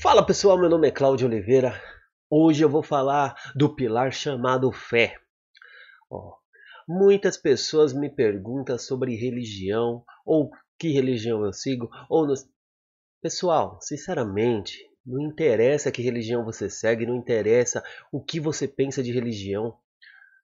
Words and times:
Fala 0.00 0.26
pessoal, 0.26 0.58
meu 0.58 0.68
nome 0.68 0.88
é 0.88 0.90
Cláudio 0.90 1.28
Oliveira. 1.28 1.80
Hoje 2.28 2.64
eu 2.64 2.68
vou 2.68 2.82
falar 2.82 3.34
do 3.54 3.74
pilar 3.74 4.12
chamado 4.12 4.70
fé. 4.72 5.16
Ó, 6.10 6.34
muitas 6.86 7.36
pessoas 7.36 7.92
me 7.92 8.10
perguntam 8.10 8.76
sobre 8.76 9.14
religião, 9.14 10.04
ou 10.26 10.50
que 10.78 10.90
religião 10.90 11.44
eu 11.44 11.52
sigo, 11.52 11.88
ou. 12.10 12.26
Pessoal, 13.22 13.78
sinceramente, 13.80 14.78
não 15.06 15.22
interessa 15.22 15.92
que 15.92 16.02
religião 16.02 16.44
você 16.44 16.68
segue, 16.68 17.06
não 17.06 17.14
interessa 17.14 17.82
o 18.12 18.22
que 18.22 18.40
você 18.40 18.66
pensa 18.66 19.02
de 19.02 19.12
religião, 19.12 19.78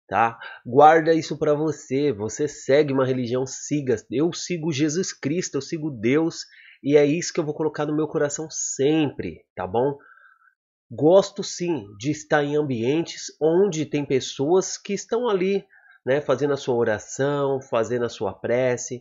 tá? 0.09 0.39
Guarda 0.65 1.13
isso 1.13 1.37
para 1.37 1.55
você. 1.55 2.13
Você 2.13 2.47
segue 2.47 2.93
uma 2.93 3.05
religião, 3.05 3.45
siga. 3.45 3.97
Eu 4.11 4.33
sigo 4.33 4.73
Jesus 4.73 5.13
Cristo, 5.13 5.57
eu 5.57 5.61
sigo 5.61 5.91
Deus 5.91 6.47
e 6.83 6.97
é 6.97 7.05
isso 7.05 7.33
que 7.33 7.41
eu 7.41 7.45
vou 7.45 7.55
colocar 7.55 7.87
no 7.87 7.95
meu 7.95 8.09
coração 8.09 8.49
sempre, 8.51 9.45
tá 9.55 9.67
bom? 9.67 9.99
Gosto 10.91 11.43
sim 11.43 11.87
de 11.99 12.11
estar 12.11 12.43
em 12.43 12.57
ambientes 12.57 13.27
onde 13.41 13.87
tem 13.87 14.05
pessoas 14.05 14.77
que 14.77 14.93
estão 14.93 15.29
ali, 15.29 15.65
né, 16.05 16.21
fazendo 16.21 16.53
a 16.55 16.57
sua 16.57 16.75
oração, 16.75 17.61
fazendo 17.61 18.07
a 18.07 18.09
sua 18.09 18.33
prece, 18.33 19.01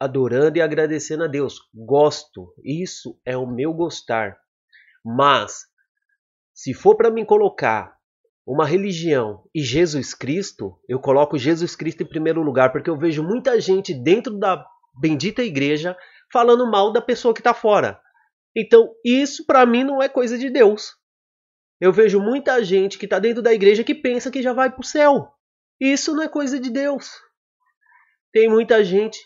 adorando 0.00 0.58
e 0.58 0.62
agradecendo 0.62 1.24
a 1.24 1.26
Deus. 1.26 1.60
Gosto, 1.74 2.52
isso 2.64 3.18
é 3.24 3.36
o 3.36 3.46
meu 3.46 3.72
gostar. 3.72 4.38
Mas 5.04 5.66
se 6.52 6.74
for 6.74 6.96
para 6.96 7.10
mim 7.10 7.24
colocar 7.24 7.94
uma 8.46 8.64
religião 8.64 9.44
e 9.54 9.60
Jesus 9.60 10.14
Cristo, 10.14 10.78
eu 10.88 10.98
coloco 10.98 11.36
Jesus 11.36 11.76
Cristo 11.76 12.02
em 12.02 12.06
primeiro 12.06 12.42
lugar, 12.42 12.72
porque 12.72 12.88
eu 12.88 12.96
vejo 12.96 13.22
muita 13.22 13.60
gente 13.60 13.92
dentro 13.92 14.38
da 14.38 14.64
bendita 14.98 15.42
igreja 15.42 15.96
falando 16.32 16.70
mal 16.70 16.92
da 16.92 17.00
pessoa 17.00 17.34
que 17.34 17.40
está 17.40 17.54
fora. 17.54 18.00
Então, 18.54 18.90
isso 19.04 19.44
para 19.44 19.66
mim 19.66 19.84
não 19.84 20.02
é 20.02 20.08
coisa 20.08 20.38
de 20.38 20.50
Deus. 20.50 20.94
Eu 21.80 21.92
vejo 21.92 22.20
muita 22.20 22.64
gente 22.64 22.98
que 22.98 23.04
está 23.04 23.18
dentro 23.18 23.42
da 23.42 23.52
igreja 23.52 23.84
que 23.84 23.94
pensa 23.94 24.30
que 24.30 24.42
já 24.42 24.52
vai 24.52 24.70
para 24.70 24.80
o 24.80 24.84
céu. 24.84 25.28
Isso 25.80 26.14
não 26.14 26.22
é 26.22 26.28
coisa 26.28 26.58
de 26.58 26.70
Deus. 26.70 27.10
Tem 28.32 28.48
muita 28.48 28.82
gente 28.82 29.18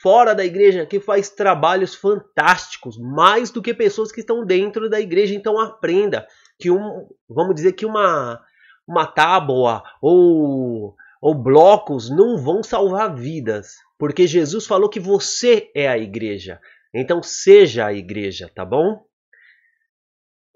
fora 0.00 0.34
da 0.34 0.44
igreja 0.44 0.86
que 0.86 1.00
faz 1.00 1.30
trabalhos 1.30 1.94
fantásticos, 1.94 2.96
mais 2.98 3.50
do 3.50 3.60
que 3.62 3.74
pessoas 3.74 4.12
que 4.12 4.20
estão 4.20 4.44
dentro 4.44 4.88
da 4.88 5.00
igreja. 5.00 5.34
Então 5.34 5.58
aprenda 5.58 6.26
que 6.58 6.70
um, 6.70 7.08
vamos 7.28 7.54
dizer 7.54 7.72
que 7.72 7.86
uma 7.86 8.40
uma 8.86 9.04
tábua 9.04 9.82
ou 10.00 10.94
ou 11.26 11.34
blocos 11.34 12.08
não 12.08 12.38
vão 12.38 12.62
salvar 12.62 13.12
vidas. 13.12 13.74
Porque 13.98 14.28
Jesus 14.28 14.64
falou 14.64 14.88
que 14.88 15.00
você 15.00 15.72
é 15.74 15.88
a 15.88 15.98
igreja. 15.98 16.60
Então 16.94 17.20
seja 17.20 17.84
a 17.84 17.92
igreja, 17.92 18.48
tá 18.54 18.64
bom? 18.64 19.04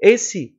Esse 0.01 0.57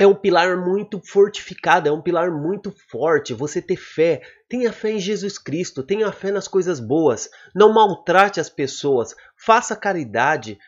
é 0.00 0.06
um 0.06 0.14
pilar 0.14 0.56
muito 0.56 0.98
fortificado, 1.04 1.90
é 1.90 1.92
um 1.92 2.00
pilar 2.00 2.30
muito 2.30 2.74
forte. 2.90 3.34
Você 3.34 3.60
ter 3.60 3.76
fé, 3.76 4.22
tenha 4.48 4.72
fé 4.72 4.92
em 4.92 4.98
Jesus 4.98 5.36
Cristo, 5.36 5.82
tenha 5.82 6.10
fé 6.10 6.32
nas 6.32 6.48
coisas 6.48 6.80
boas, 6.80 7.28
não 7.54 7.70
maltrate 7.70 8.40
as 8.40 8.48
pessoas, 8.48 9.14
faça 9.36 9.76
caridade. 9.76 10.58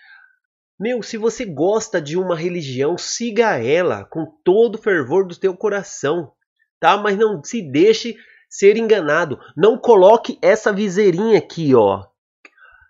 Meu, 0.79 1.03
se 1.03 1.17
você 1.17 1.47
gosta 1.47 1.99
de 1.99 2.15
uma 2.19 2.37
religião, 2.37 2.99
siga 2.99 3.57
ela 3.57 4.05
com 4.05 4.27
todo 4.45 4.75
o 4.75 4.83
fervor 4.83 5.27
do 5.27 5.35
teu 5.35 5.57
coração, 5.57 6.31
tá? 6.79 6.99
Mas 6.99 7.17
não 7.17 7.43
se 7.43 7.63
deixe 7.63 8.19
ser 8.51 8.77
enganado. 8.77 9.39
Não 9.57 9.79
coloque 9.79 10.39
essa 10.43 10.73
viseirinha 10.73 11.39
aqui, 11.39 11.75
ó. 11.75 12.05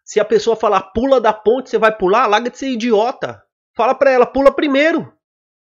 Se 0.02 0.18
a 0.18 0.24
pessoa 0.24 0.56
falar 0.56 0.90
pula 0.92 1.20
da 1.20 1.32
ponte, 1.32 1.70
você 1.70 1.78
vai 1.78 1.96
pular, 1.96 2.26
larga 2.26 2.50
de 2.50 2.58
ser 2.58 2.70
idiota. 2.70 3.40
Fala 3.76 3.94
para 3.94 4.10
ela, 4.10 4.26
pula 4.26 4.50
primeiro. 4.50 5.12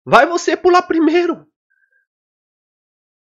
Vai 0.04 0.26
você 0.26 0.56
pular 0.56 0.82
primeiro. 0.82 1.46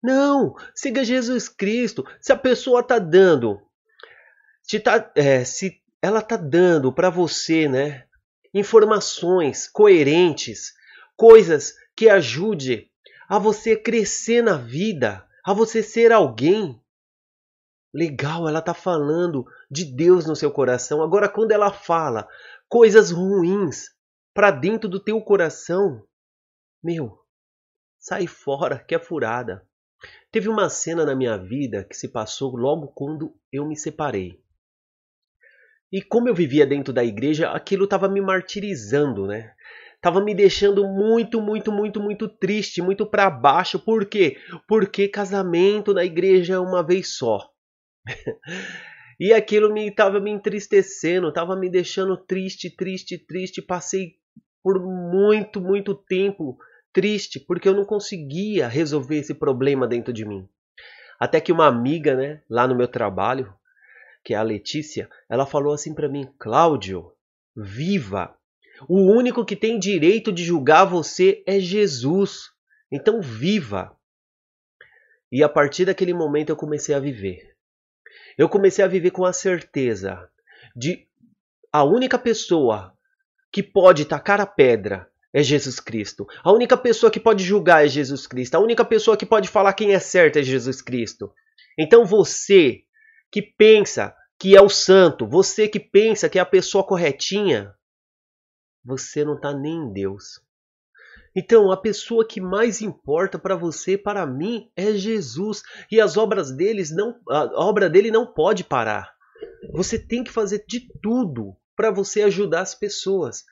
Não, 0.02 0.54
siga 0.74 1.04
Jesus 1.04 1.48
Cristo. 1.48 2.06
Se 2.22 2.32
a 2.32 2.36
pessoa 2.36 2.82
tá 2.82 2.98
dando, 2.98 3.60
se, 4.62 4.80
tá, 4.80 5.10
é, 5.14 5.44
se 5.44 5.82
ela 6.00 6.22
tá 6.22 6.36
dando 6.36 6.90
para 6.90 7.10
você, 7.10 7.68
né, 7.68 8.04
informações 8.54 9.68
coerentes, 9.68 10.72
coisas 11.16 11.74
que 11.94 12.08
ajude 12.08 12.90
a 13.28 13.38
você 13.38 13.76
crescer 13.76 14.42
na 14.42 14.56
vida, 14.56 15.22
a 15.44 15.52
você 15.52 15.82
ser 15.82 16.12
alguém. 16.12 16.80
Legal, 17.92 18.48
ela 18.48 18.60
está 18.60 18.72
falando 18.72 19.44
de 19.70 19.84
Deus 19.84 20.26
no 20.26 20.36
seu 20.36 20.50
coração. 20.50 21.02
Agora, 21.02 21.28
quando 21.28 21.52
ela 21.52 21.72
fala 21.72 22.28
coisas 22.68 23.10
ruins 23.10 23.90
para 24.32 24.50
dentro 24.50 24.88
do 24.88 25.00
teu 25.00 25.20
coração, 25.20 26.06
meu, 26.82 27.18
sai 27.98 28.26
fora, 28.26 28.78
que 28.78 28.94
é 28.94 28.98
furada. 28.98 29.66
Teve 30.30 30.48
uma 30.48 30.68
cena 30.70 31.04
na 31.04 31.14
minha 31.14 31.36
vida 31.36 31.84
que 31.84 31.96
se 31.96 32.08
passou 32.08 32.56
logo 32.56 32.88
quando 32.88 33.34
eu 33.52 33.66
me 33.66 33.76
separei. 33.76 34.40
E 35.92 36.00
como 36.00 36.28
eu 36.28 36.34
vivia 36.34 36.64
dentro 36.64 36.92
da 36.92 37.04
igreja, 37.04 37.50
aquilo 37.50 37.84
estava 37.84 38.08
me 38.08 38.20
martirizando, 38.20 39.26
né? 39.26 39.52
Tava 40.00 40.22
me 40.22 40.34
deixando 40.34 40.86
muito, 40.88 41.42
muito, 41.42 41.70
muito, 41.70 42.00
muito 42.00 42.26
triste, 42.26 42.80
muito 42.80 43.04
para 43.04 43.28
baixo. 43.28 43.78
Por 43.78 44.06
quê? 44.06 44.38
Porque 44.66 45.08
casamento 45.08 45.92
na 45.92 46.04
igreja 46.04 46.54
é 46.54 46.58
uma 46.58 46.82
vez 46.82 47.16
só. 47.16 47.50
e 49.20 49.32
aquilo 49.32 49.70
me 49.72 49.90
tava 49.94 50.18
me 50.18 50.30
entristecendo, 50.30 51.32
tava 51.32 51.54
me 51.54 51.68
deixando 51.68 52.16
triste, 52.16 52.74
triste, 52.74 53.18
triste. 53.18 53.60
Passei 53.60 54.14
por 54.62 54.80
muito, 54.80 55.60
muito 55.60 55.94
tempo 55.94 56.56
triste 56.92 57.38
porque 57.38 57.68
eu 57.68 57.74
não 57.74 57.84
conseguia 57.84 58.68
resolver 58.68 59.18
esse 59.18 59.34
problema 59.34 59.86
dentro 59.86 60.12
de 60.12 60.24
mim. 60.24 60.48
Até 61.18 61.40
que 61.40 61.52
uma 61.52 61.66
amiga, 61.66 62.16
né, 62.16 62.42
lá 62.48 62.66
no 62.66 62.74
meu 62.74 62.88
trabalho, 62.88 63.52
que 64.24 64.32
é 64.32 64.36
a 64.36 64.42
Letícia, 64.42 65.08
ela 65.28 65.44
falou 65.44 65.74
assim 65.74 65.94
para 65.94 66.08
mim: 66.08 66.26
"Cláudio, 66.38 67.12
viva 67.54 68.34
o 68.88 69.00
único 69.00 69.44
que 69.44 69.56
tem 69.56 69.78
direito 69.78 70.32
de 70.32 70.44
julgar 70.44 70.84
você 70.84 71.42
é 71.46 71.58
Jesus. 71.60 72.50
Então 72.90 73.20
viva. 73.20 73.96
E 75.30 75.42
a 75.42 75.48
partir 75.48 75.84
daquele 75.84 76.12
momento 76.12 76.50
eu 76.50 76.56
comecei 76.56 76.94
a 76.94 77.00
viver. 77.00 77.54
Eu 78.36 78.48
comecei 78.48 78.84
a 78.84 78.88
viver 78.88 79.10
com 79.10 79.24
a 79.24 79.32
certeza 79.32 80.28
de 80.74 81.06
a 81.72 81.84
única 81.84 82.18
pessoa 82.18 82.92
que 83.52 83.62
pode 83.62 84.04
tacar 84.04 84.40
a 84.40 84.46
pedra 84.46 85.08
é 85.32 85.42
Jesus 85.42 85.78
Cristo. 85.78 86.26
A 86.42 86.52
única 86.52 86.76
pessoa 86.76 87.10
que 87.10 87.20
pode 87.20 87.44
julgar 87.44 87.84
é 87.84 87.88
Jesus 87.88 88.26
Cristo. 88.26 88.56
A 88.56 88.58
única 88.58 88.84
pessoa 88.84 89.16
que 89.16 89.26
pode 89.26 89.48
falar 89.48 89.72
quem 89.74 89.92
é 89.94 90.00
certo 90.00 90.38
é 90.38 90.42
Jesus 90.42 90.82
Cristo. 90.82 91.32
Então 91.78 92.04
você 92.04 92.80
que 93.30 93.40
pensa 93.40 94.14
que 94.38 94.56
é 94.56 94.60
o 94.60 94.68
santo, 94.68 95.26
você 95.26 95.68
que 95.68 95.78
pensa 95.78 96.28
que 96.28 96.38
é 96.38 96.42
a 96.42 96.46
pessoa 96.46 96.84
corretinha, 96.84 97.72
você 98.84 99.24
não 99.24 99.34
está 99.34 99.52
nem 99.52 99.76
em 99.76 99.92
Deus. 99.92 100.40
Então, 101.34 101.70
a 101.70 101.76
pessoa 101.76 102.26
que 102.26 102.40
mais 102.40 102.82
importa 102.82 103.38
para 103.38 103.54
você, 103.54 103.96
para 103.96 104.26
mim, 104.26 104.70
é 104.76 104.92
Jesus, 104.92 105.62
e 105.90 106.00
as 106.00 106.16
obras 106.16 106.50
deles 106.50 106.90
não, 106.90 107.20
a 107.28 107.44
obra 107.64 107.88
dele 107.88 108.10
não 108.10 108.26
pode 108.26 108.64
parar. 108.64 109.12
Você 109.72 109.98
tem 109.98 110.24
que 110.24 110.32
fazer 110.32 110.64
de 110.66 110.88
tudo 111.00 111.56
para 111.76 111.90
você 111.90 112.22
ajudar 112.22 112.62
as 112.62 112.74
pessoas. 112.74 113.44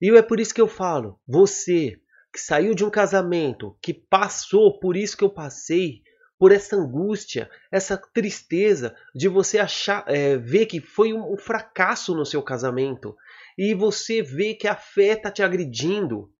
E 0.00 0.10
é 0.10 0.22
por 0.22 0.38
isso 0.38 0.54
que 0.54 0.60
eu 0.60 0.68
falo, 0.68 1.18
você 1.26 1.98
que 2.32 2.40
saiu 2.40 2.74
de 2.74 2.84
um 2.84 2.90
casamento, 2.90 3.76
que 3.80 3.92
passou 3.92 4.78
por 4.78 4.96
isso 4.96 5.16
que 5.16 5.24
eu 5.24 5.30
passei, 5.30 6.02
por 6.38 6.50
essa 6.50 6.74
angústia, 6.74 7.48
essa 7.70 7.96
tristeza 7.96 8.96
de 9.14 9.28
você 9.28 9.58
achar, 9.60 10.02
é, 10.08 10.36
ver 10.36 10.66
que 10.66 10.80
foi 10.80 11.12
um 11.12 11.36
fracasso 11.36 12.16
no 12.16 12.26
seu 12.26 12.42
casamento, 12.42 13.16
e 13.56 13.74
você 13.74 14.22
vê 14.22 14.54
que 14.54 14.66
a 14.66 14.76
fé 14.76 15.12
está 15.12 15.30
te 15.30 15.42
agredindo. 15.42 16.32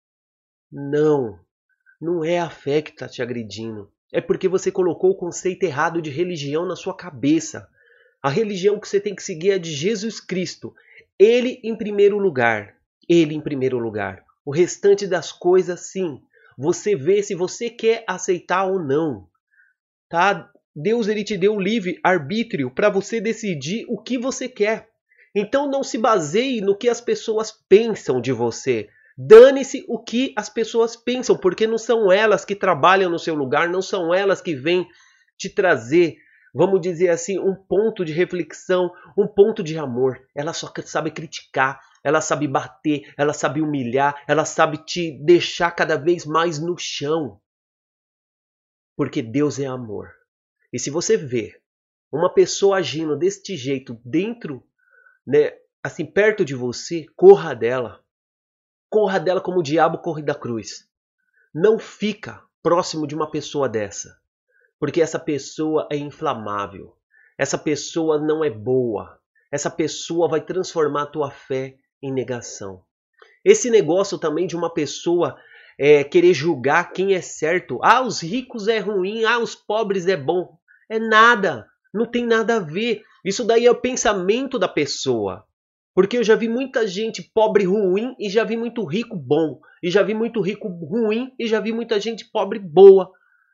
Não, 0.70 1.38
não 2.00 2.24
é 2.24 2.38
a 2.38 2.50
fé 2.50 2.80
que 2.82 2.90
está 2.90 3.08
te 3.08 3.22
agredindo. 3.22 3.92
É 4.12 4.20
porque 4.20 4.48
você 4.48 4.70
colocou 4.70 5.10
o 5.10 5.16
conceito 5.16 5.62
errado 5.62 6.02
de 6.02 6.10
religião 6.10 6.66
na 6.66 6.76
sua 6.76 6.96
cabeça. 6.96 7.68
A 8.22 8.28
religião 8.28 8.78
que 8.78 8.88
você 8.88 9.00
tem 9.00 9.14
que 9.14 9.22
seguir 9.22 9.52
é 9.52 9.58
de 9.58 9.72
Jesus 9.72 10.20
Cristo. 10.20 10.74
Ele 11.18 11.60
em 11.62 11.76
primeiro 11.76 12.18
lugar. 12.18 12.76
Ele 13.08 13.34
em 13.34 13.40
primeiro 13.40 13.78
lugar. 13.78 14.24
O 14.44 14.52
restante 14.52 15.06
das 15.06 15.32
coisas, 15.32 15.80
sim. 15.92 16.20
Você 16.58 16.94
vê 16.94 17.22
se 17.22 17.34
você 17.34 17.70
quer 17.70 18.04
aceitar 18.06 18.64
ou 18.64 18.78
não. 18.78 19.28
Tá? 20.08 20.50
Deus 20.74 21.08
ele 21.08 21.24
te 21.24 21.36
deu 21.36 21.58
livre 21.58 21.98
arbítrio 22.02 22.70
para 22.70 22.90
você 22.90 23.20
decidir 23.20 23.84
o 23.88 24.00
que 24.00 24.18
você 24.18 24.48
quer. 24.48 24.91
Então 25.34 25.70
não 25.70 25.82
se 25.82 25.96
baseie 25.96 26.60
no 26.60 26.76
que 26.76 26.88
as 26.88 27.00
pessoas 27.00 27.50
pensam 27.68 28.20
de 28.20 28.32
você. 28.32 28.88
Dane-se 29.16 29.84
o 29.88 29.98
que 29.98 30.32
as 30.36 30.48
pessoas 30.48 30.96
pensam, 30.96 31.36
porque 31.36 31.66
não 31.66 31.78
são 31.78 32.10
elas 32.10 32.44
que 32.44 32.54
trabalham 32.54 33.10
no 33.10 33.18
seu 33.18 33.34
lugar, 33.34 33.68
não 33.68 33.82
são 33.82 34.12
elas 34.12 34.40
que 34.40 34.54
vêm 34.54 34.86
te 35.36 35.50
trazer, 35.50 36.16
vamos 36.54 36.80
dizer 36.80 37.08
assim, 37.08 37.38
um 37.38 37.54
ponto 37.54 38.04
de 38.04 38.12
reflexão, 38.12 38.90
um 39.16 39.26
ponto 39.26 39.62
de 39.62 39.78
amor. 39.78 40.20
Elas 40.34 40.56
só 40.56 40.72
sabem 40.84 41.12
criticar, 41.12 41.80
ela 42.02 42.20
sabe 42.20 42.48
bater, 42.48 43.12
ela 43.16 43.32
sabe 43.32 43.60
humilhar, 43.60 44.22
ela 44.26 44.44
sabe 44.44 44.78
te 44.78 45.12
deixar 45.24 45.70
cada 45.70 45.96
vez 45.96 46.24
mais 46.24 46.58
no 46.58 46.76
chão. 46.78 47.40
Porque 48.96 49.22
Deus 49.22 49.58
é 49.58 49.66
amor. 49.66 50.10
E 50.72 50.78
se 50.78 50.90
você 50.90 51.16
vê 51.16 51.60
uma 52.10 52.32
pessoa 52.32 52.78
agindo 52.78 53.16
deste 53.16 53.56
jeito 53.56 53.98
dentro, 54.04 54.66
né, 55.26 55.52
assim 55.82 56.04
perto 56.04 56.44
de 56.44 56.54
você, 56.54 57.06
corra 57.16 57.54
dela. 57.54 58.02
Corra 58.90 59.18
dela 59.18 59.40
como 59.40 59.60
o 59.60 59.62
diabo 59.62 59.98
corre 59.98 60.22
da 60.22 60.34
cruz. 60.34 60.88
Não 61.54 61.78
fica 61.78 62.42
próximo 62.62 63.06
de 63.06 63.14
uma 63.14 63.30
pessoa 63.30 63.68
dessa, 63.68 64.18
porque 64.78 65.02
essa 65.02 65.18
pessoa 65.18 65.88
é 65.90 65.96
inflamável. 65.96 66.96
Essa 67.38 67.58
pessoa 67.58 68.18
não 68.18 68.44
é 68.44 68.50
boa. 68.50 69.18
Essa 69.50 69.70
pessoa 69.70 70.28
vai 70.28 70.40
transformar 70.40 71.02
a 71.02 71.06
tua 71.06 71.30
fé 71.30 71.76
em 72.02 72.12
negação. 72.12 72.84
Esse 73.44 73.70
negócio 73.70 74.18
também 74.18 74.46
de 74.46 74.56
uma 74.56 74.72
pessoa 74.72 75.36
é, 75.78 76.04
querer 76.04 76.32
julgar 76.32 76.92
quem 76.92 77.14
é 77.14 77.20
certo. 77.20 77.78
Ah, 77.82 78.02
os 78.02 78.22
ricos 78.22 78.68
é 78.68 78.78
ruim, 78.78 79.24
ah, 79.24 79.38
os 79.38 79.54
pobres 79.54 80.06
é 80.06 80.16
bom. 80.16 80.56
É 80.88 80.98
nada, 80.98 81.66
não 81.92 82.06
tem 82.06 82.26
nada 82.26 82.56
a 82.56 82.60
ver. 82.60 83.02
Isso 83.24 83.44
daí 83.44 83.66
é 83.66 83.70
o 83.70 83.80
pensamento 83.80 84.58
da 84.58 84.68
pessoa. 84.68 85.44
Porque 85.94 86.16
eu 86.16 86.24
já 86.24 86.34
vi 86.34 86.48
muita 86.48 86.86
gente 86.86 87.22
pobre 87.22 87.64
ruim 87.64 88.14
e 88.18 88.30
já 88.30 88.44
vi 88.44 88.56
muito 88.56 88.84
rico 88.84 89.16
bom. 89.16 89.60
E 89.82 89.90
já 89.90 90.02
vi 90.02 90.14
muito 90.14 90.40
rico 90.40 90.68
ruim 90.68 91.32
e 91.38 91.46
já 91.46 91.60
vi 91.60 91.72
muita 91.72 92.00
gente 92.00 92.24
pobre 92.30 92.58
boa. 92.58 93.10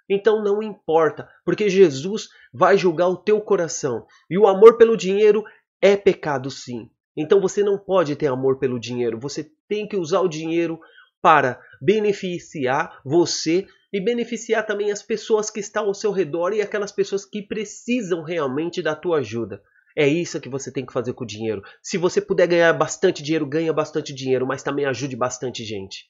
Então 0.09 0.43
não 0.43 0.63
importa, 0.63 1.29
porque 1.45 1.69
Jesus 1.69 2.29
vai 2.53 2.79
julgar 2.79 3.09
o 3.09 3.17
teu 3.17 3.41
coração. 3.41 4.07
E 4.31 4.39
o 4.39 4.47
amor 4.47 4.79
pelo 4.79 4.97
dinheiro 4.97 5.45
é 5.83 5.97
pecado 5.97 6.51
sim. 6.51 6.89
Então 7.17 7.41
você 7.41 7.63
não 7.63 7.77
pode 7.77 8.17
ter 8.17 8.29
amor 8.29 8.59
pelo 8.59 8.79
dinheiro. 8.79 9.19
Você 9.19 9.51
tem 9.69 9.87
que 9.87 9.97
usar 9.97 10.21
o 10.21 10.29
dinheiro 10.29 10.81
para 11.21 11.61
beneficiar 11.81 13.01
você 13.05 13.67
e 13.93 14.01
beneficiar 14.01 14.67
também 14.67 14.91
as 14.91 15.03
pessoas 15.03 15.51
que 15.51 15.61
estão 15.61 15.87
ao 15.87 15.95
seu 15.95 16.13
redor 16.13 16.53
e 16.53 16.61
aquelas 16.61 16.93
pessoas 16.93 17.25
que 17.25 17.43
precisam 17.43 18.23
realmente 18.23 18.83
da 18.83 18.95
tua 18.95 19.19
ajuda. 19.19 19.63
É 19.97 20.07
isso 20.07 20.41
que 20.41 20.49
você 20.49 20.71
tem 20.71 20.87
que 20.87 20.93
fazer 20.93 21.13
com 21.13 21.25
o 21.25 21.27
dinheiro. 21.27 21.63
Se 21.83 21.99
você 21.99 22.21
puder 22.21 22.47
ganhar 22.47 22.73
bastante 22.73 23.23
dinheiro, 23.23 23.47
ganha 23.47 23.73
bastante 23.73 24.15
dinheiro, 24.15 24.47
mas 24.47 24.63
também 24.63 24.85
ajude 24.85 25.17
bastante 25.17 25.65
gente. 25.65 26.07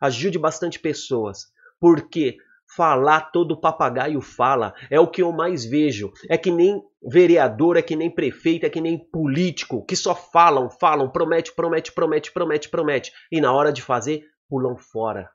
Ajude 0.00 0.38
bastante 0.38 0.78
pessoas. 0.78 1.46
Porque 1.80 2.36
falar 2.76 3.32
todo 3.32 3.60
papagaio 3.60 4.20
fala 4.20 4.74
é 4.90 5.00
o 5.00 5.08
que 5.08 5.22
eu 5.22 5.32
mais 5.32 5.64
vejo. 5.64 6.12
É 6.28 6.38
que 6.38 6.50
nem 6.50 6.80
vereador, 7.02 7.76
é 7.76 7.82
que 7.82 7.96
nem 7.96 8.10
prefeito, 8.10 8.64
é 8.64 8.70
que 8.70 8.80
nem 8.80 8.96
político, 8.96 9.84
que 9.84 9.96
só 9.96 10.14
falam, 10.14 10.70
falam, 10.70 11.10
promete, 11.10 11.52
promete, 11.52 11.92
promete, 11.92 12.32
promete, 12.32 12.68
promete. 12.68 13.12
E 13.30 13.40
na 13.40 13.52
hora 13.52 13.72
de 13.72 13.82
fazer, 13.82 14.24
pulam 14.48 14.76
fora. 14.76 15.28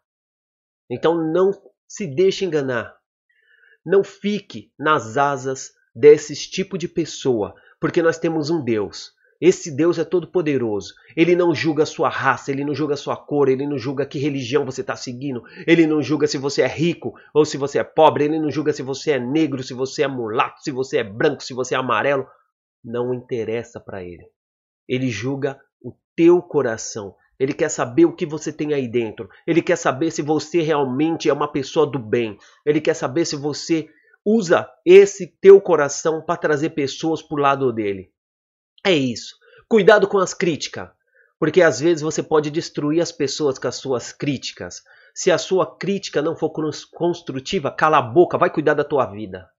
Então 0.89 1.15
não 1.15 1.51
se 1.87 2.07
deixe 2.07 2.45
enganar. 2.45 2.95
Não 3.85 4.03
fique 4.03 4.71
nas 4.77 5.17
asas 5.17 5.71
desses 5.95 6.47
tipo 6.47 6.77
de 6.77 6.87
pessoa 6.87 7.55
porque 7.79 8.01
nós 8.01 8.17
temos 8.17 8.49
um 8.49 8.63
Deus. 8.63 9.15
Esse 9.39 9.69
Deus 9.69 9.99
é 9.99 10.03
todo 10.03 10.31
poderoso. 10.31 10.95
Ele 11.15 11.35
não 11.35 11.53
julga 11.53 11.83
a 11.83 11.85
sua 11.85 12.09
raça, 12.09 12.51
ele 12.51 12.65
não 12.65 12.73
julga 12.73 12.95
a 12.95 12.97
sua 12.97 13.15
cor, 13.15 13.49
ele 13.49 13.67
não 13.67 13.77
julga 13.77 14.05
que 14.05 14.17
religião 14.17 14.65
você 14.65 14.81
está 14.81 14.95
seguindo, 14.95 15.43
ele 15.67 15.85
não 15.85 16.01
julga 16.01 16.25
se 16.25 16.39
você 16.39 16.63
é 16.63 16.67
rico 16.67 17.13
ou 17.33 17.45
se 17.45 17.55
você 17.55 17.77
é 17.77 17.83
pobre, 17.83 18.25
ele 18.25 18.39
não 18.39 18.49
julga 18.49 18.73
se 18.73 18.81
você 18.81 19.11
é 19.11 19.19
negro, 19.19 19.61
se 19.61 19.75
você 19.75 20.03
é 20.03 20.07
mulato, 20.07 20.63
se 20.63 20.71
você 20.71 20.97
é 20.97 21.03
branco, 21.03 21.43
se 21.43 21.53
você 21.53 21.75
é 21.75 21.77
amarelo. 21.77 22.27
Não 22.83 23.13
interessa 23.13 23.79
para 23.79 24.03
ele. 24.03 24.25
Ele 24.87 25.09
julga 25.09 25.59
o 25.81 25.93
teu 26.15 26.41
coração. 26.41 27.15
Ele 27.39 27.53
quer 27.53 27.69
saber 27.69 28.05
o 28.05 28.15
que 28.15 28.25
você 28.25 28.51
tem 28.51 28.73
aí 28.73 28.87
dentro. 28.87 29.29
Ele 29.45 29.61
quer 29.61 29.75
saber 29.75 30.11
se 30.11 30.21
você 30.21 30.61
realmente 30.61 31.29
é 31.29 31.33
uma 31.33 31.51
pessoa 31.51 31.85
do 31.85 31.99
bem. 31.99 32.37
Ele 32.65 32.81
quer 32.81 32.95
saber 32.95 33.25
se 33.25 33.35
você 33.35 33.89
usa 34.25 34.69
esse 34.85 35.27
teu 35.39 35.61
coração 35.61 36.21
para 36.21 36.35
trazer 36.35 36.71
pessoas 36.71 37.21
para 37.21 37.37
o 37.37 37.41
lado 37.41 37.71
dele. 37.71 38.11
É 38.85 38.91
isso. 38.91 39.35
Cuidado 39.69 40.07
com 40.07 40.17
as 40.17 40.33
críticas, 40.33 40.89
porque 41.39 41.61
às 41.61 41.79
vezes 41.79 42.01
você 42.01 42.23
pode 42.23 42.49
destruir 42.49 43.01
as 43.01 43.11
pessoas 43.11 43.59
com 43.59 43.67
as 43.67 43.75
suas 43.75 44.11
críticas. 44.11 44.81
Se 45.13 45.31
a 45.31 45.37
sua 45.37 45.77
crítica 45.77 46.21
não 46.21 46.35
for 46.35 46.51
construtiva, 46.93 47.71
cala 47.71 47.99
a 47.99 48.01
boca, 48.01 48.37
vai 48.37 48.49
cuidar 48.49 48.73
da 48.73 48.83
tua 48.83 49.05
vida. 49.05 49.49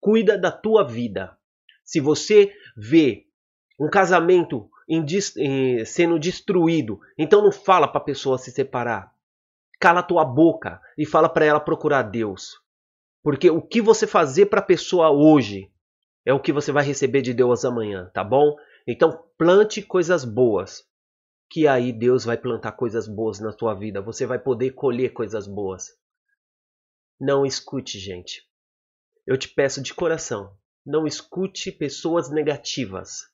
Cuida 0.00 0.36
da 0.36 0.50
tua 0.50 0.84
vida. 0.84 1.36
Se 1.84 2.00
você 2.00 2.52
vê 2.76 3.26
um 3.78 3.88
casamento 3.88 4.68
sendo 5.86 6.18
destruído, 6.18 7.00
então 7.16 7.42
não 7.42 7.52
fala 7.52 7.88
para 7.88 8.00
a 8.00 8.04
pessoa 8.04 8.38
se 8.38 8.50
separar. 8.50 9.12
Cala 9.80 10.02
tua 10.02 10.24
boca 10.24 10.80
e 10.96 11.04
fala 11.04 11.28
para 11.28 11.44
ela 11.44 11.60
procurar 11.60 12.02
Deus. 12.02 12.60
Porque 13.22 13.50
o 13.50 13.60
que 13.60 13.80
você 13.80 14.06
fazer 14.06 14.46
para 14.46 14.60
a 14.60 14.64
pessoa 14.64 15.10
hoje 15.10 15.72
é 16.24 16.32
o 16.32 16.40
que 16.40 16.52
você 16.52 16.70
vai 16.70 16.84
receber 16.84 17.22
de 17.22 17.34
Deus 17.34 17.64
amanhã, 17.64 18.10
tá 18.14 18.22
bom? 18.22 18.56
Então 18.86 19.24
plante 19.36 19.82
coisas 19.82 20.24
boas, 20.24 20.84
que 21.50 21.66
aí 21.66 21.92
Deus 21.92 22.24
vai 22.24 22.36
plantar 22.36 22.72
coisas 22.72 23.08
boas 23.08 23.40
na 23.40 23.52
tua 23.52 23.74
vida. 23.74 24.00
Você 24.00 24.24
vai 24.26 24.38
poder 24.38 24.70
colher 24.70 25.12
coisas 25.12 25.46
boas. 25.46 25.88
Não 27.20 27.44
escute, 27.46 27.98
gente. 27.98 28.42
Eu 29.26 29.36
te 29.36 29.48
peço 29.48 29.80
de 29.82 29.94
coração, 29.94 30.56
não 30.84 31.06
escute 31.06 31.70
pessoas 31.70 32.30
negativas. 32.30 33.31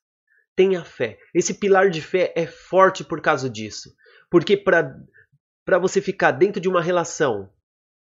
Tenha 0.59 0.85
fé. 0.85 1.21
Esse 1.33 1.55
pilar 1.55 1.89
de 1.89 2.03
fé 2.03 2.33
é 2.35 2.45
forte 2.45 3.05
por 3.05 3.21
causa 3.21 3.49
disso. 3.49 3.95
Porque 4.29 4.57
para 4.57 5.79
você 5.81 6.01
ficar 6.01 6.33
dentro 6.33 6.61
de 6.61 6.69
uma 6.69 6.83
relação 6.83 7.49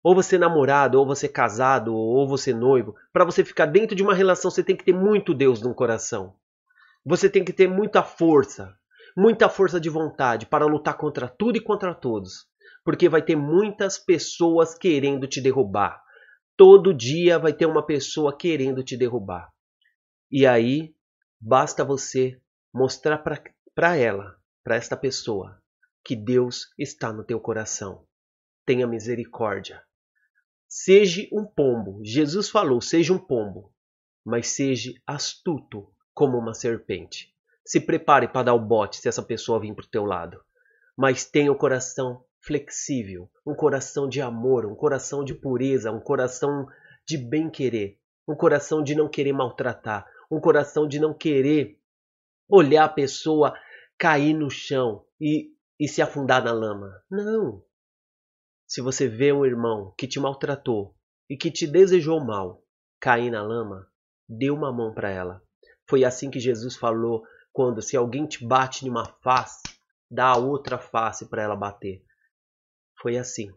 ou 0.03 0.13
você 0.13 0.37
namorado, 0.37 0.99
ou 0.99 1.07
você 1.07 1.27
casado, 1.27 1.95
ou 1.95 2.27
você 2.27 2.53
noivo, 2.53 2.93
para 3.11 3.25
você 3.25 3.43
ficar 3.43 3.65
dentro 3.65 3.95
de 3.95 4.03
uma 4.03 4.13
relação, 4.13 4.51
você 4.51 4.63
tem 4.63 4.75
que 4.75 4.85
ter 4.85 4.93
muito 4.93 5.33
Deus 5.33 5.59
no 5.63 5.73
coração. 5.73 6.35
Você 7.03 7.27
tem 7.27 7.43
que 7.43 7.51
ter 7.51 7.67
muita 7.67 8.03
força, 8.03 8.77
muita 9.17 9.49
força 9.49 9.79
de 9.79 9.89
vontade 9.89 10.45
para 10.45 10.67
lutar 10.67 10.95
contra 10.95 11.27
tudo 11.27 11.57
e 11.57 11.59
contra 11.59 11.95
todos, 11.95 12.45
porque 12.83 13.09
vai 13.09 13.23
ter 13.23 13.35
muitas 13.35 13.97
pessoas 13.97 14.77
querendo 14.77 15.25
te 15.25 15.41
derrubar. 15.41 15.99
Todo 16.55 16.93
dia 16.93 17.39
vai 17.39 17.53
ter 17.53 17.65
uma 17.65 17.83
pessoa 17.83 18.37
querendo 18.37 18.83
te 18.83 18.95
derrubar. 18.95 19.49
E 20.31 20.45
aí, 20.45 20.94
basta 21.45 21.85
você 21.85 22.41
mostrar 22.73 23.19
para 23.75 23.95
ela, 23.95 24.35
para 24.63 24.77
esta 24.77 24.97
pessoa, 24.97 25.61
que 26.03 26.15
Deus 26.15 26.73
está 26.75 27.13
no 27.13 27.23
teu 27.23 27.39
coração. 27.39 28.03
Tenha 28.65 28.87
misericórdia. 28.87 29.83
Seja 30.67 31.27
um 31.31 31.45
pombo. 31.45 32.01
Jesus 32.03 32.49
falou: 32.49 32.81
seja 32.81 33.13
um 33.13 33.19
pombo, 33.19 33.71
mas 34.25 34.47
seja 34.47 34.91
astuto 35.05 35.87
como 36.15 36.35
uma 36.35 36.55
serpente. 36.55 37.31
Se 37.63 37.79
prepare 37.79 38.27
para 38.27 38.45
dar 38.45 38.55
o 38.55 38.59
bote 38.59 38.97
se 38.97 39.07
essa 39.07 39.21
pessoa 39.21 39.59
vir 39.59 39.75
para 39.75 39.85
o 39.85 39.89
teu 39.89 40.03
lado. 40.03 40.43
Mas 40.97 41.25
tenha 41.25 41.51
o 41.51 41.55
um 41.55 41.57
coração 41.57 42.25
flexível, 42.41 43.29
um 43.45 43.53
coração 43.53 44.09
de 44.09 44.19
amor, 44.19 44.65
um 44.65 44.75
coração 44.75 45.23
de 45.23 45.35
pureza, 45.35 45.91
um 45.91 45.99
coração 45.99 46.67
de 47.07 47.19
bem-querer, 47.19 47.99
um 48.27 48.35
coração 48.35 48.83
de 48.83 48.95
não 48.95 49.07
querer 49.07 49.33
maltratar, 49.33 50.07
um 50.35 50.41
coração 50.41 50.87
de 50.87 50.99
não 50.99 51.13
querer 51.13 51.79
olhar 52.49 52.85
a 52.85 52.89
pessoa 52.89 53.57
cair 53.97 54.33
no 54.33 54.49
chão 54.49 55.05
e, 55.19 55.51
e 55.79 55.87
se 55.87 56.01
afundar 56.01 56.43
na 56.43 56.51
lama. 56.51 57.01
Não. 57.09 57.63
Se 58.67 58.81
você 58.81 59.07
vê 59.07 59.31
um 59.31 59.45
irmão 59.45 59.93
que 59.97 60.07
te 60.07 60.19
maltratou 60.19 60.95
e 61.29 61.37
que 61.37 61.49
te 61.49 61.65
desejou 61.65 62.19
mal 62.23 62.63
cair 62.99 63.31
na 63.31 63.41
lama, 63.41 63.87
dê 64.27 64.49
uma 64.49 64.71
mão 64.71 64.93
para 64.93 65.09
ela. 65.09 65.41
Foi 65.87 66.03
assim 66.03 66.29
que 66.29 66.39
Jesus 66.39 66.75
falou 66.75 67.23
quando 67.53 67.81
se 67.81 67.95
alguém 67.95 68.25
te 68.25 68.45
bate 68.45 68.85
numa 68.85 69.05
face, 69.23 69.61
dá 70.09 70.27
a 70.27 70.37
outra 70.37 70.77
face 70.77 71.29
para 71.29 71.43
ela 71.43 71.55
bater. 71.55 72.03
Foi 72.99 73.17
assim. 73.17 73.49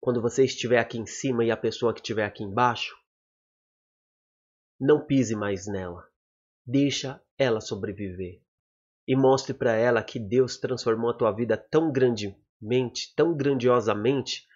Quando 0.00 0.22
você 0.22 0.44
estiver 0.44 0.78
aqui 0.78 0.98
em 0.98 1.06
cima 1.06 1.44
e 1.44 1.50
a 1.50 1.56
pessoa 1.56 1.92
que 1.92 2.00
estiver 2.00 2.24
aqui 2.24 2.42
embaixo, 2.42 2.96
não 4.80 5.04
pise 5.04 5.36
mais 5.36 5.66
nela. 5.66 6.02
Deixa 6.66 7.20
ela 7.36 7.60
sobreviver. 7.60 8.40
E 9.06 9.14
mostre 9.14 9.52
para 9.52 9.74
ela 9.74 10.02
que 10.02 10.18
Deus 10.18 10.56
transformou 10.56 11.10
a 11.10 11.14
tua 11.14 11.32
vida 11.32 11.56
tão 11.56 11.92
grande 11.92 12.36
mente 12.60 13.14
tão 13.16 13.34
grandiosamente 13.34 14.46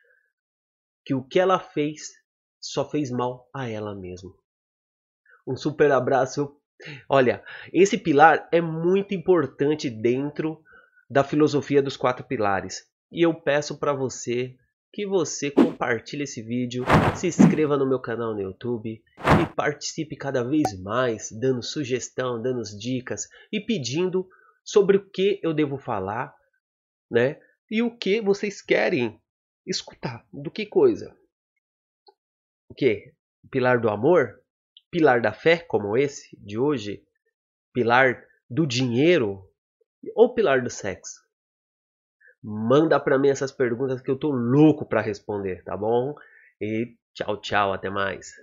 que 1.04 1.14
o 1.14 1.24
que 1.24 1.40
ela 1.40 1.58
fez 1.58 2.10
só 2.60 2.88
fez 2.88 3.10
mal 3.10 3.48
a 3.54 3.68
ela 3.68 3.94
mesma. 3.94 4.30
Um 5.46 5.56
super 5.56 5.90
abraço. 5.92 6.56
Olha, 7.08 7.44
esse 7.72 7.98
pilar 7.98 8.48
é 8.50 8.60
muito 8.60 9.14
importante 9.14 9.90
dentro 9.90 10.62
da 11.08 11.22
filosofia 11.22 11.82
dos 11.82 11.96
quatro 11.96 12.24
pilares. 12.26 12.90
E 13.12 13.24
eu 13.24 13.34
peço 13.34 13.78
para 13.78 13.92
você 13.92 14.56
que 14.94 15.04
você 15.04 15.50
compartilhe 15.50 16.22
esse 16.22 16.40
vídeo, 16.40 16.84
se 17.16 17.26
inscreva 17.26 17.76
no 17.76 17.84
meu 17.84 17.98
canal 17.98 18.32
no 18.32 18.40
YouTube 18.40 19.02
e 19.42 19.54
participe 19.56 20.14
cada 20.14 20.44
vez 20.44 20.80
mais, 20.80 21.32
dando 21.32 21.64
sugestão, 21.64 22.40
dando 22.40 22.62
dicas 22.78 23.28
e 23.50 23.60
pedindo 23.60 24.28
sobre 24.62 24.96
o 24.96 25.10
que 25.10 25.40
eu 25.42 25.52
devo 25.52 25.78
falar, 25.78 26.32
né? 27.10 27.40
E 27.68 27.82
o 27.82 27.90
que 27.90 28.20
vocês 28.20 28.62
querem 28.62 29.20
escutar. 29.66 30.24
Do 30.32 30.48
que 30.48 30.64
coisa? 30.64 31.12
O 32.68 32.74
que? 32.74 33.12
Pilar 33.50 33.80
do 33.80 33.90
amor? 33.90 34.40
Pilar 34.92 35.20
da 35.20 35.32
fé, 35.32 35.56
como 35.56 35.96
esse 35.96 36.38
de 36.40 36.56
hoje? 36.56 37.04
Pilar 37.72 38.24
do 38.48 38.64
dinheiro? 38.64 39.44
Ou 40.14 40.32
pilar 40.32 40.62
do 40.62 40.70
sexo? 40.70 41.23
Manda 42.44 43.00
para 43.00 43.18
mim 43.18 43.28
essas 43.28 43.50
perguntas 43.50 44.00
que 44.00 44.10
eu 44.10 44.16
tô 44.18 44.30
louco 44.30 44.86
para 44.86 45.00
responder, 45.00 45.64
tá 45.64 45.76
bom? 45.76 46.14
E 46.60 46.94
tchau, 47.14 47.40
tchau, 47.40 47.72
até 47.72 47.90
mais. 47.90 48.34